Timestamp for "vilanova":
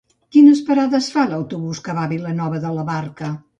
2.17-2.65